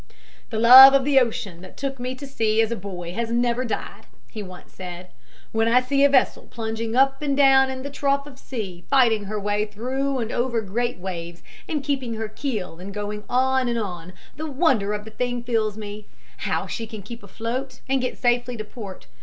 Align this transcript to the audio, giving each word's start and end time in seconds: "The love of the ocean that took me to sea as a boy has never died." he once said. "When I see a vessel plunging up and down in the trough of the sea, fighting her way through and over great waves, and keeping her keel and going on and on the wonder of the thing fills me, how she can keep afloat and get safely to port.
"The 0.49 0.57
love 0.57 0.95
of 0.95 1.05
the 1.05 1.19
ocean 1.19 1.61
that 1.61 1.77
took 1.77 1.99
me 1.99 2.15
to 2.15 2.25
sea 2.25 2.59
as 2.59 2.71
a 2.71 2.75
boy 2.75 3.13
has 3.13 3.29
never 3.31 3.63
died." 3.63 4.07
he 4.31 4.41
once 4.41 4.73
said. 4.73 5.09
"When 5.51 5.67
I 5.67 5.79
see 5.79 6.03
a 6.03 6.09
vessel 6.09 6.47
plunging 6.49 6.95
up 6.95 7.21
and 7.21 7.37
down 7.37 7.69
in 7.69 7.83
the 7.83 7.91
trough 7.91 8.25
of 8.25 8.37
the 8.37 8.41
sea, 8.41 8.83
fighting 8.89 9.25
her 9.25 9.39
way 9.39 9.63
through 9.67 10.17
and 10.17 10.31
over 10.31 10.59
great 10.61 10.97
waves, 10.97 11.43
and 11.69 11.83
keeping 11.83 12.15
her 12.15 12.27
keel 12.29 12.79
and 12.79 12.91
going 12.91 13.25
on 13.29 13.67
and 13.67 13.77
on 13.77 14.13
the 14.37 14.49
wonder 14.49 14.93
of 14.93 15.05
the 15.05 15.11
thing 15.11 15.43
fills 15.43 15.77
me, 15.77 16.07
how 16.49 16.65
she 16.65 16.87
can 16.87 17.03
keep 17.03 17.21
afloat 17.21 17.81
and 17.87 18.01
get 18.01 18.17
safely 18.17 18.57
to 18.57 18.63
port. 18.63 19.05